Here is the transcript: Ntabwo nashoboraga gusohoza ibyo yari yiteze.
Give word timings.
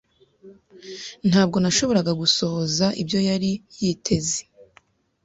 Ntabwo 1.29 1.57
nashoboraga 1.59 2.11
gusohoza 2.21 2.85
ibyo 3.01 3.19
yari 3.29 3.51
yiteze. 3.81 4.39